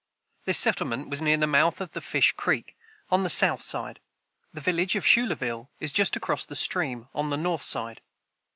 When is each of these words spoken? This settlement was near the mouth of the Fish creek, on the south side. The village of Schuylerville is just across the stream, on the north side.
This 0.45 0.57
settlement 0.57 1.09
was 1.09 1.21
near 1.21 1.37
the 1.37 1.45
mouth 1.45 1.79
of 1.79 1.91
the 1.91 2.01
Fish 2.01 2.31
creek, 2.31 2.75
on 3.11 3.21
the 3.21 3.29
south 3.29 3.61
side. 3.61 3.99
The 4.51 4.59
village 4.59 4.95
of 4.95 5.03
Schuylerville 5.05 5.69
is 5.79 5.93
just 5.93 6.15
across 6.15 6.43
the 6.43 6.55
stream, 6.55 7.07
on 7.13 7.29
the 7.29 7.37
north 7.37 7.61
side. 7.61 8.01